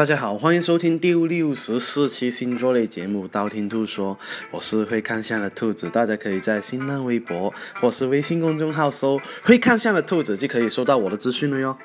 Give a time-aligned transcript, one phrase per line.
[0.00, 4.14] 大家好，欢迎收听第六十四期星座类节目《道听途说》，
[4.50, 11.76] 我是会看相的兔子，大家可以在新浪微博或是微信公众号搜“会看相的兔子”就可以收到我的资讯了哟。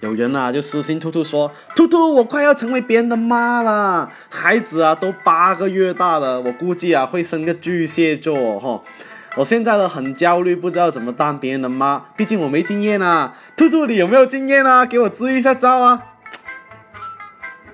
[0.00, 8.82] 有人啊就私信兔兔说：“兔兔，我快要成为别人的妈了，孩子啊都八个月大了，我估计啊会生个巨蟹座哈。
[9.36, 13.36] 我现在呢很焦虑，不知道怎么当别人的妈，毕竟我没经验啊。
[13.56, 14.84] 兔兔，你有没有经验啊？
[14.84, 16.02] 给我支一下招啊！”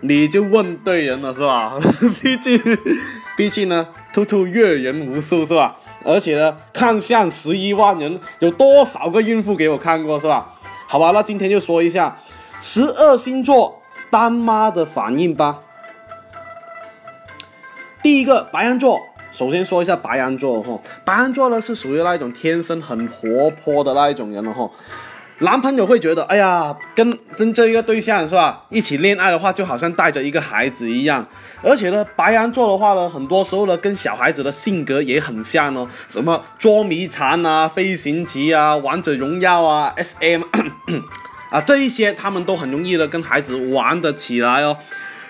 [0.09, 1.74] 你就问对人了是吧？
[2.23, 2.60] 毕竟，
[3.37, 5.77] 毕竟呢，兔兔阅人无数是吧？
[6.05, 10.52] 而且呢，看相十一万人，有多少个孕妇给我看过是吧？
[10.87, 12.16] 好吧，那今天就说一下
[12.61, 15.59] 十二星座当妈的反应吧。
[18.02, 19.00] 第一个白羊座，
[19.33, 24.70] 首先说一下白羊座哈，白羊座呢是属于那一种天生很活泼的那一种人了哈。
[25.41, 31.27] 男朋友会觉得，哎呀，跟跟这一个对象是吧，一起恋爱的话，就好像带着一个孩子一样。
[31.62, 35.87] 而且呢，白羊座的话呢，很多时候呢，跟小孩子的性格也很像哦。
[36.09, 40.43] 什么捉迷藏啊、飞行棋啊、王者荣耀啊、SM
[41.50, 44.78] 啊，这一些他们都很容易的跟孩子玩得起来哦。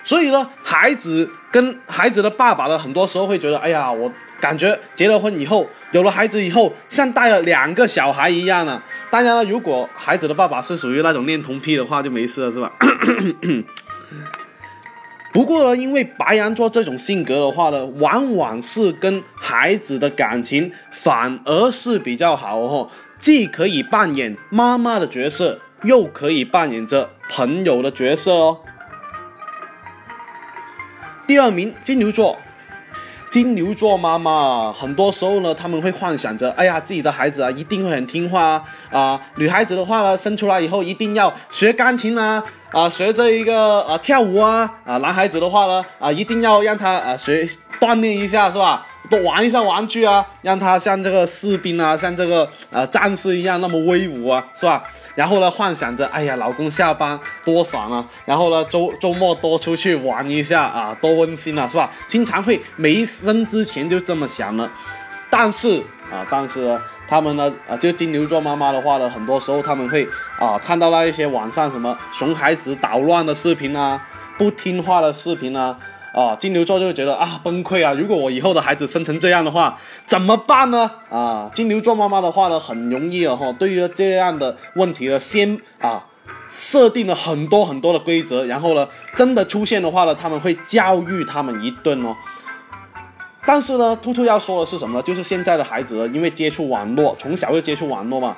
[0.07, 4.09] 所以呢，孩子跟孩子的爸爸呢，很多时候会觉得，哎呀，我。
[4.39, 8.79] 感觉结了婚以后，有了孩子以后，像带了两个小孩一样呢。
[9.09, 12.71] 当然了，如果孩子的爸爸是属于那种恋童癖的话，就没事了，是吧？
[15.33, 28.59] 不过呢，因为白羊座这种性格的话呢，往往是跟孩子的感情反而是比较好哦，既可以扮演妈妈的角色，又可以扮演着朋友的角色哦。
[31.27, 32.37] 第二名，金牛座。
[33.29, 38.63] 金牛座妈妈很多时候呢，他们会幻想着，哎呀，自己的孩子啊，一定会很听话啊。
[38.89, 44.73] 啊，女孩子的话呢，生出来以后一定要学钢琴啊，啊，学这一个啊跳舞啊。
[44.85, 47.45] 啊，男孩子的话呢，啊，一定要让他啊学
[47.77, 48.87] 锻炼一下，是吧？
[49.07, 54.83] 多玩一下玩具啊，让他像这个士兵啊，像这个呃战士一样那么威武啊，是吧？
[55.15, 58.05] 然后呢，幻想着，哎呀，老公下班多爽啊！
[58.25, 61.91] 然后呢，周周末多出去玩一下啊，多温馨啊，是吧？
[62.07, 64.69] 经常会没生之前就这么想了。
[65.29, 65.79] 但是
[66.11, 70.07] 啊，但是呢，他们呢，啊，就金牛座妈妈的话呢，很多时候他们会
[70.39, 73.99] 啊，看到那一些网上什么熊孩子捣乱的视频啊，
[74.37, 75.75] 不听话的视频啊。
[76.17, 77.93] 啊，金牛座就会觉得啊崩溃啊！
[77.93, 80.89] 如果我以后的孩子生成这样的话，怎么办呢？
[81.11, 86.03] 啊，金牛座妈妈的话呢，很容易啊哈，对于这样的问题呢，先啊
[86.49, 92.15] 设定了很多很多的规则，然后呢，真的出现的话呢，他们会教育他们一顿哦。
[93.45, 95.03] 但是呢，兔兔要说的是什么呢？
[95.03, 98.35] 就是现在的孩子呢，因为接触网络，从小就接触网络嘛，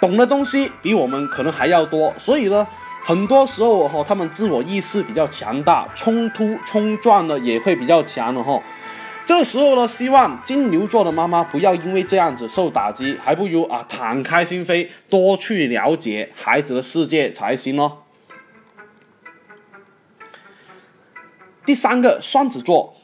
[0.00, 2.66] 懂的东西比我们可能还要多，所以呢。
[3.10, 8.62] 很多时候哈，他们自我意识比较强大，冲突冲撞呢也会比较强的哈。
[9.26, 17.98] 这时候呢，希望金牛座的妈妈不要因为这样子受打击，还不如啊敞开心扉，多去了解孩子的世界才行哦。
[21.66, 22.94] 第三个，双子座，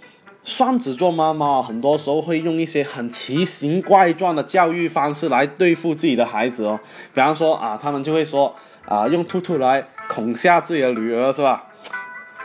[0.45, 6.79] 双子座妈妈很多时候会用一些很奇形怪状的教育方式来对付自己的孩子哦，
[7.13, 8.55] 比方说啊，他们就会说。
[8.89, 11.65] 啊，用兔兔来恐吓自己的女儿是吧？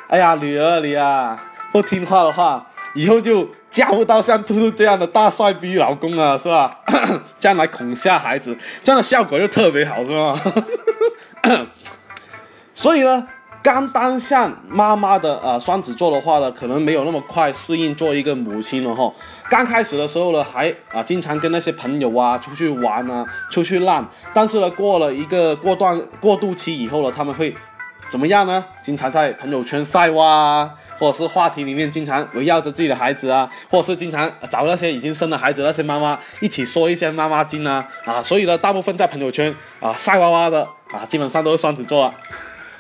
[0.07, 1.41] 哎呀，女儿你啊，
[1.72, 6.79] 不听话的话，以后就嫁不到像兔兔这样的大帅逼老公啊，是吧？
[7.40, 10.35] 这样来恐吓孩子，这样的效果就特别好，是吧？
[12.73, 13.28] 所以呢。
[13.63, 19.11] 刚当上妈妈的啊，双子座的话呢，可能没有那么快适应做一个母亲了哈。
[19.49, 24.09] 刚开始的时候呢，还啊经常跟那些朋友啊出去玩啊，出去浪。
[24.33, 27.55] 但是呢，过了一个过段过渡期以后呢，他们会
[28.09, 28.66] 怎么样呢？
[28.81, 38.23] 经常在朋友圈晒娃啊，或者是话题里面经常围绕着自己的孩子啊，或者是经常找那些已经生了孩子那些妈妈一起说一些妈妈经啊啊。
[38.23, 42.13] 所以呢，大部分在朋友圈啊晒娃娃的啊，基本上都是双子座啊。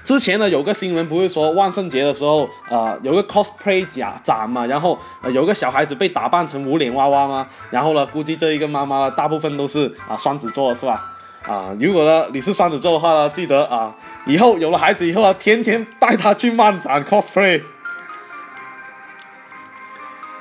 [0.03, 7.47] 之前呢，有个新闻不是说万圣节的时候，呃，有个 cosplay 假展嘛，然后呃，有个小孩子被打扮成无脸娃娃吗？
[7.69, 11.13] 然后呢，估计这一个妈妈呢，大部分都是啊双子座是吧？
[11.43, 17.61] 啊，如果呢你是双子座的话呢，记得啊，以后有了孩子以后啊，天天带他去漫展 cosplay。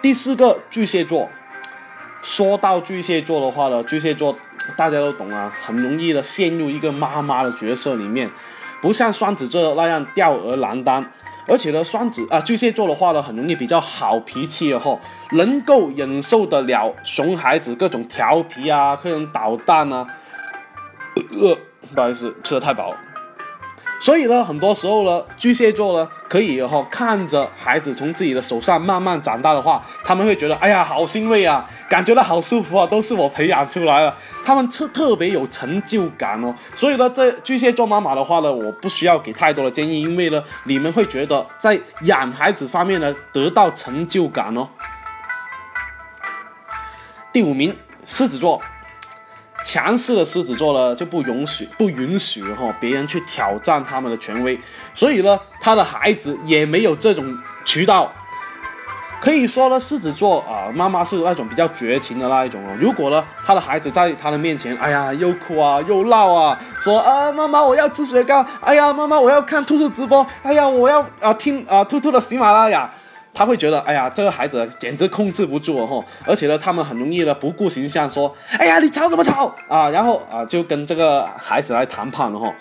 [0.03, 1.29] 第四个巨蟹座，
[2.23, 4.35] 说到巨蟹座的话呢，巨蟹座
[4.75, 8.31] 大家都懂啊，很容易的陷入一个妈妈的角色里面。
[8.81, 11.05] 不像双子座那样吊儿郎当，
[11.47, 14.99] 而且呢，双子啊巨蟹座的话呢，很容易比较好脾气哦，
[15.33, 20.07] 能够忍受得了熊孩子各种调皮啊，各种捣蛋啊。
[21.15, 21.57] 呃，
[21.95, 22.95] 不好意思，吃的太饱。
[24.01, 36.55] 所以呢，很多时候呢，巨蟹座呢，可以哈看着孩子从自己的手上慢慢长大的话，他们会觉得，哎呀，好欣慰啊，感觉到好舒服啊，都是我培养出来了，他们特特别有成就感哦。
[36.75, 44.67] 所以呢，这巨蟹座妈妈的话呢，我不需要给太多的建议，因为呢，你们会觉得在养孩子方面呢，得到成就感哦。
[47.31, 47.77] 第五名，
[48.07, 48.61] 狮子座。
[49.63, 54.59] 强势的狮子座呢，就不允许不允许哈别人去挑战他们的权威，
[54.95, 57.25] 所以呢，他的孩子也没有这种
[57.65, 58.13] 渠道。
[59.21, 62.75] 可以说呢，狮子座啊，妈妈是那种比较绝情的那一种哦。
[62.81, 72.91] 如果呢，他的孩子在他的面前，哎呀，又哭啊，又闹啊，说啊，妈妈我要吃雪糕，哎呀，妈妈我要看兔兔直播，哎呀，我要啊听啊兔兔的喜马拉雅。
[73.33, 79.89] 他会觉得，哎呀，这个孩子简直控制不住哦，而且呢，他们很容易的不顾形象，说，哎呀，你吵什么吵啊？
[79.91, 82.53] 然后啊，就跟这个孩子来谈判了哈。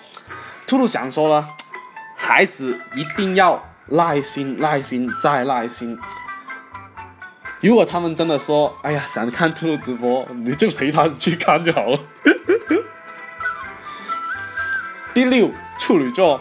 [0.66, 1.50] 兔兔想说呢，
[2.16, 6.00] 孩子一定要耐心，耐心再耐心。
[7.62, 12.00] 如果他们真的说，哎呀，想看兔兔直播，你就陪他去看就好了。
[15.13, 16.39] 第六，处女座。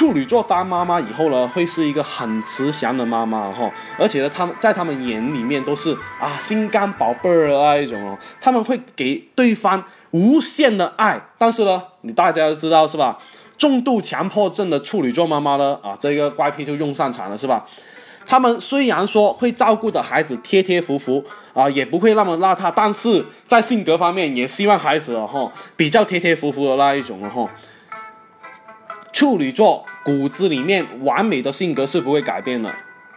[0.00, 11.20] 处女座当妈妈以后呢，会是一个很慈祥的妈妈哈，而且呢，他们在他们眼里面都是啊心肝宝贝儿那一种哦，他们会给对方无限的爱。
[11.36, 13.18] 但是呢，你大家都知道是吧？
[13.58, 17.66] 重度强迫症的处女座妈妈呢，啊，这个怪癖就用上场了是吧？
[18.24, 27.46] 他们虽然说会照顾的孩子贴贴服服啊，也不会那么邋遢，但是在性格方面也希望孩子哈比较贴贴服服的那一种了哈。
[29.12, 32.72] 处女座骨子里面完美的性格是不会改变的，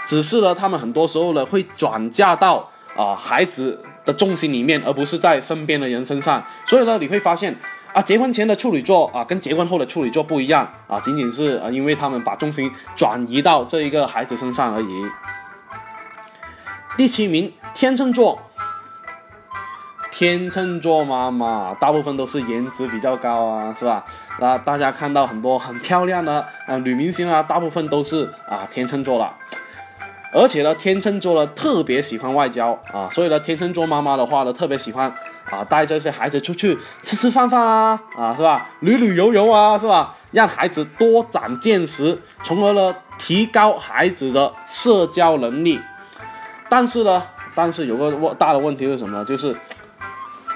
[0.06, 6.44] 只是呢，他们很多时候呢会转嫁到啊孩子的重心里面，而不是在身边的人身上。
[6.66, 7.56] 所以呢，你会发现
[7.94, 14.88] 啊，结婚前的处女座啊，跟结婚后的处女座不一样啊，仅仅是啊，因为他们把重心转移到这一个孩子身上而已。
[16.98, 18.40] 第七名，天秤座。
[20.16, 24.06] 天秤座妈妈大部分都是颜值比较高啊，是吧？
[24.40, 29.34] 那大家看到很多很漂亮的啊女明星啊，大部分都是啊天秤座了。
[30.32, 35.12] 而且呢，天秤座呢特别喜欢外交啊，所以呢，天秤座妈妈的话呢特别喜欢
[35.50, 38.70] 啊带这些孩子出去吃吃饭饭啊，啊是吧？
[38.82, 40.16] 旅旅游游啊，是吧？
[40.30, 45.80] 让孩子多长见识，从而呢提高孩子的社交能力。
[46.70, 47.24] 但是呢，
[47.56, 49.26] 但是有个大的问题是什么呢？
[49.26, 49.56] 就是。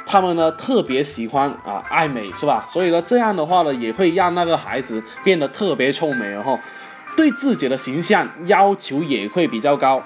[0.07, 2.65] 他们呢特别喜欢啊爱美是吧？
[2.69, 6.57] 所以呢这样的话呢也会让那个孩子变得特别臭美哦，
[7.15, 10.01] 对自己的形象要求也会比较高，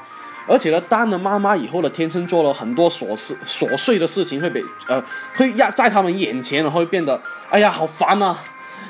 [0.47, 5.01] 而且呢当了妈妈以后的天秤做了很多琐事琐碎的事情会被呃
[5.35, 8.35] 会让在他们眼前然后会变得哎呀好烦呐。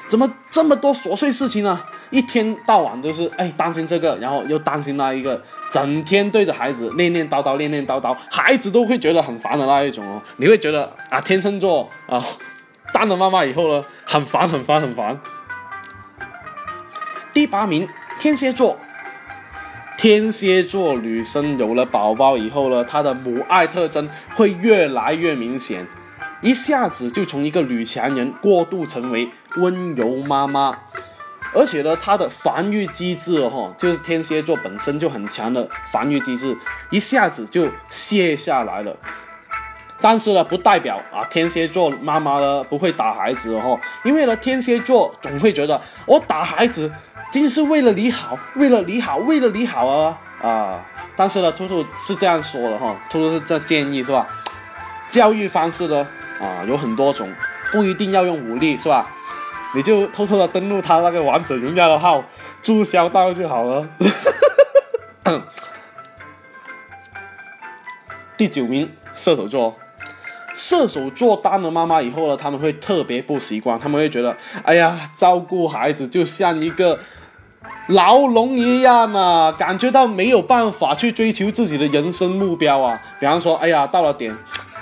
[0.07, 1.81] 怎么这么多琐碎事情呢？
[2.09, 10.21] 一天到晚都是哎担心这个，然后又担心那一个，整天对着孩子念念叨叨，念念叨叨，孩子都会觉得很烦的那一种哦。
[10.37, 12.23] 你会觉得啊，天秤座啊，
[12.93, 15.19] 当了妈妈以后呢，很烦，很烦，很烦。
[17.33, 17.87] 第八名，
[18.19, 18.77] 天蝎座。
[19.97, 25.85] 天蝎座女生有了宝宝以后呢，她的母爱特征会越来越明显。
[26.41, 30.75] 一下子就从一个女强人过渡成为温柔妈妈，
[31.53, 36.57] 而且呢，她的防御机制哈，就是天蝎座本身就很强的防御机制，
[36.89, 38.95] 一下子就卸下来了。
[40.01, 46.91] 但是呢，不代表啊，天蝎座妈妈呢不会打孩子哈，因为呢，天蝎座总会觉得我打孩子
[47.31, 50.83] 仅仅是为了你好，为了你好，为了你好啊啊！
[51.15, 54.27] 但是呢，兔兔是这样说的哈，兔兔是这建议是吧？
[55.07, 56.07] 教育方式呢？
[56.41, 57.31] 啊，有很多种，
[57.71, 59.07] 不一定要用武力，是吧？
[59.73, 62.21] 你就偷偷的登录他那个王者荣耀的号，
[62.61, 63.87] 注销到就好了。
[68.35, 69.77] 第九名，射手座。
[70.53, 76.99] 射手座当了妈妈以后呢，他们会特别不习惯，他们会觉得，哎呀，照顾孩子就像一个
[77.87, 82.99] 牢笼一样啊，感觉到没有办法去追求自己的人生目标啊。
[83.19, 84.35] 比方说，哎呀，到了点，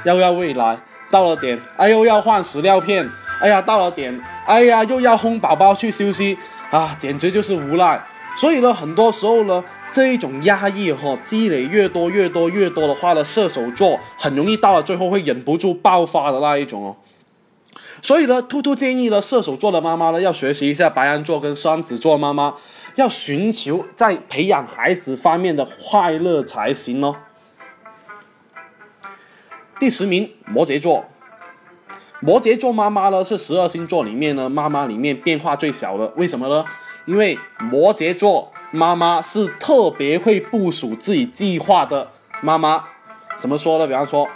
[0.03, 0.79] 要不要未来。
[1.11, 3.09] 到了点，哎呦要换屎尿片，
[3.41, 6.37] 哎呀到了点，哎呀又要哄宝宝去休息
[6.71, 8.01] 啊，简直就是无奈。
[8.37, 16.95] 所以呢，很多时候呢，这一种压抑哈，积累越多越多越多的话呢，射手座很容易到了最后会忍不住爆发的那一种哦。
[18.01, 22.53] 所以呢，兔兔建议呢，射手座的妈妈呢，要学习一下白羊座跟双子座妈妈，
[22.95, 27.15] 要寻求在培养孩子方面的快乐才行哦。
[29.79, 31.05] 第十名，摩羯座。
[32.19, 36.65] 摩羯座妈妈呢是十二星座里面呢妈妈里面变化最小的，为什么呢？
[37.05, 37.39] 因为
[37.71, 42.09] 摩羯座妈妈是特别会部署自己计划的
[42.41, 42.83] 妈妈。
[43.39, 43.87] 怎么说呢？
[43.87, 44.27] 比方说，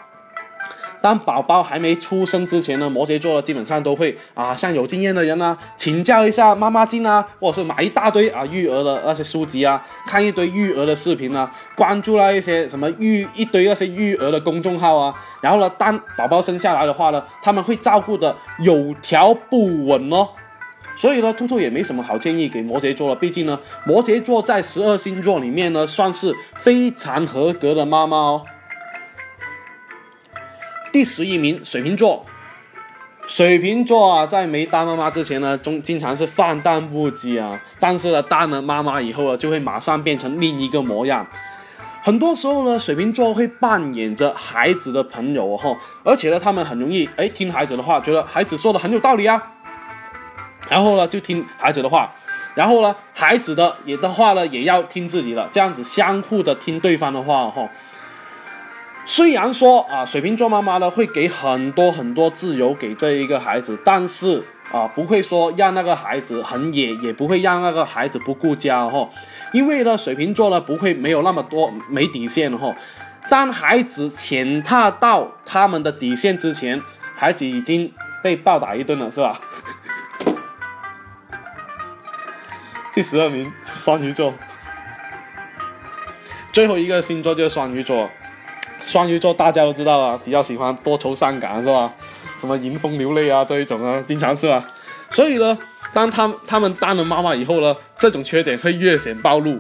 [1.04, 20.30] 当宝宝还没出生之前呢，摩羯座基本上都会啊，向有经验的人啊请教一下妈妈经啊，或者是买一大堆啊育儿的那些书籍啊，看一堆育儿的视频啊，关注了一些什么育一堆那些育儿的公众号啊，然后呢，当宝宝生下来的话呢，他们会照顾的有条不紊哦。
[20.96, 28.46] 所以呢，兔兔也没什么好建议给摩羯座了，毕竟呢，摩羯座在十二星座里面呢，算是非常合格的妈妈哦。
[30.94, 32.24] 第十一名，水瓶座。
[33.26, 37.60] 水瓶座啊，在没当妈妈之前呢，中经常是放荡不羁啊。
[37.80, 41.26] 但是呢，当了妈妈以后呢，就会马上变成另一个模样。
[42.04, 49.42] 很多时候呢，水瓶座会扮演着孩子的朋友哦，而且呢，他们很容易哎听孩子的话，觉得孩子说的很有道理啊。
[50.70, 52.14] 然后呢，就听孩子的话，
[52.54, 57.68] 然后呢，孩子的也的话呢，也要听自己的，这样子相互的听对方的话哈。
[59.06, 69.10] 虽然说啊，水瓶座妈妈呢会给很多很多自由给这一个孩子，但是啊，不会说让那个孩子很野，也不会让那个孩子不顾家哈。
[69.52, 72.74] 因为呢，水瓶座呢不会没有那么多没底线哈。
[73.30, 76.82] 当孩子践踏到他们的底线之前，
[77.16, 77.92] 孩子已经
[78.24, 79.40] 被暴打一顿了，是吧？
[82.94, 84.34] 第十二名，双鱼座。
[86.54, 88.10] 最后一个星座就是双鱼座。
[88.94, 91.92] 双鱼座大家都知道啊，比较喜欢多愁善感是吧？
[92.40, 94.64] 什么迎风流泪啊这一种啊，经常是吧？
[95.10, 95.58] 所以呢，
[95.92, 99.60] 当他们他们当了妈妈以后呢，这种缺点会越显暴露。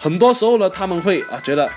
[0.00, 1.70] 很多时候呢，他们会啊觉得，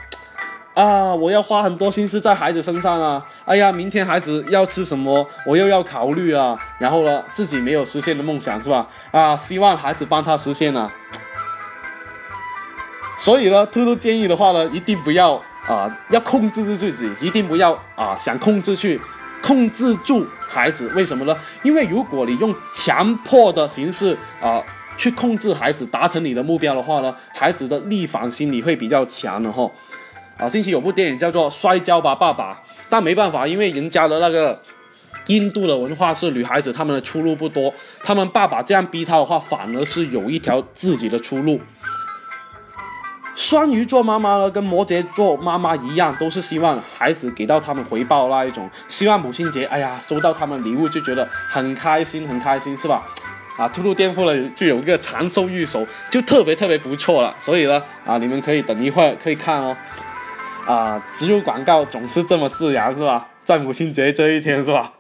[0.74, 6.58] 啊我要花很多心思在孩子身上啊，哎呀，明天孩子要吃什么，我又要考虑啊。
[6.80, 8.88] 然后呢，自己没有实现的梦想是吧？
[9.12, 10.92] 啊，希望孩子帮他实现啊。
[13.20, 15.40] 所以呢，兔兔建议的话呢，一定不要。
[15.68, 19.00] 啊，要控制住自己，一定不要啊，想控制去
[19.42, 21.36] 控制住孩子，为什么呢？
[21.64, 24.62] 因为如果你用强迫的形式啊
[24.96, 29.70] 去控制孩子，达成你的目标的话呢，孩子的逆反心理会比较强的哈。
[30.38, 32.54] 啊，近期有部电影叫做《摔跤吧，爸爸》，
[32.90, 34.62] 但没办法，因为人家的那个
[35.28, 41.60] 印度的文化是女孩子他们的出路不多，他们爸爸这样逼他的话，反而是有一条自己的出路。
[43.36, 53.04] 双鱼座妈妈呢，跟摩羯座妈妈一样，都是希望孩子给到他们回报那一种，希望母亲节，哎呀，收到他们礼物就觉得很开心，很开心，是吧？
[53.58, 59.76] 啊，兔兔店铺呢就有一个长寿玉手，就特别特别不错了，所以呢，啊，你们可以等一会儿可以看哦。
[60.66, 63.28] 啊，植入广告总是这么自然，是吧？
[63.44, 64.94] 在母亲节这一天，是吧？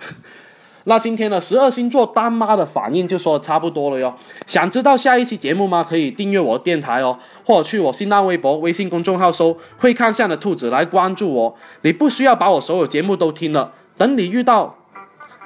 [0.87, 4.13] 那今天的十二星座当妈的反应就说的差不多了哟。
[4.45, 5.83] 想知道下一期节目吗？
[5.83, 11.55] 可以订阅我的电台哦，或者去我新浪微博、微信公众号搜“会看相的兔子”来关注我。
[11.81, 14.77] 你不需要把我所有节目都听了，等你遇到，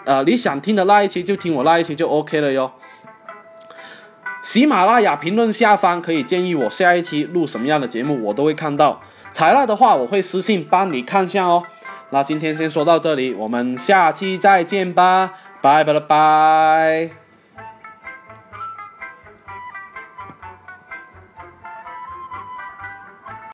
[0.04, 2.72] 呃，你想听的那一期就听我那一期就 OK 了哟。
[4.42, 9.02] 喜马拉雅评论下方可以建议我下一期录什么样的节目，我都会看到。
[9.32, 11.64] 采纳的话，我会私信帮你看相哦。
[12.12, 17.29] 那今天先说到这里，我们下期再见吧，拜拜了拜。